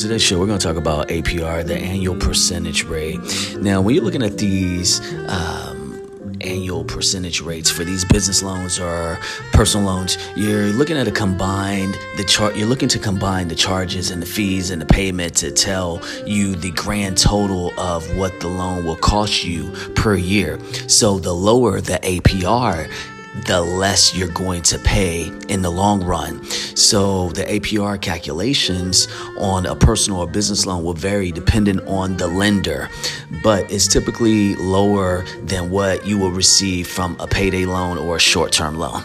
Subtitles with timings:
[0.00, 3.20] Today's show, we're going to talk about APR, the annual percentage rate.
[3.60, 5.79] Now, when you're looking at these um,
[6.42, 9.18] annual percentage rates for these business loans or
[9.52, 12.56] personal loans, you're looking at a combined the chart.
[12.56, 16.54] You're looking to combine the charges and the fees and the payment to tell you
[16.54, 20.58] the grand total of what the loan will cost you per year.
[20.88, 22.90] So, the lower the APR
[23.46, 26.44] the less you're going to pay in the long run.
[26.76, 29.08] So the APR calculations
[29.38, 32.88] on a personal or business loan will vary depending on the lender,
[33.42, 38.20] but it's typically lower than what you will receive from a payday loan or a
[38.20, 39.02] short term loan.